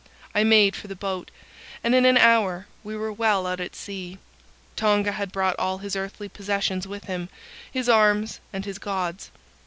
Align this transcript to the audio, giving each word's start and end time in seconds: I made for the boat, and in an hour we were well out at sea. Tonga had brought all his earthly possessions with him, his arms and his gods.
I 0.33 0.43
made 0.43 0.75
for 0.75 0.87
the 0.87 0.95
boat, 0.95 1.29
and 1.83 1.93
in 1.93 2.05
an 2.07 2.17
hour 2.17 2.65
we 2.83 2.95
were 2.97 3.13
well 3.13 3.45
out 3.45 3.59
at 3.59 3.75
sea. 3.75 4.17
Tonga 4.75 5.11
had 5.11 5.31
brought 5.31 5.59
all 5.59 5.77
his 5.77 5.95
earthly 5.95 6.27
possessions 6.27 6.87
with 6.87 7.03
him, 7.03 7.29
his 7.71 7.87
arms 7.87 8.39
and 8.51 8.65
his 8.65 8.79
gods. 8.79 9.29